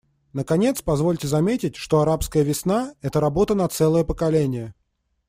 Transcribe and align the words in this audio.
Наконец, 0.33 0.81
позвольте 0.81 1.27
заметить, 1.27 1.75
что 1.75 1.99
«арабская 2.01 2.41
весна»— 2.41 2.95
это 3.03 3.19
работа 3.19 3.53
на 3.53 3.67
целое 3.67 4.03
поколение. 4.03 4.73